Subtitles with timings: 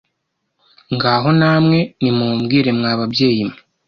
[0.95, 3.57] ngaho namwe nimumbwire mw’ababyeyi mwe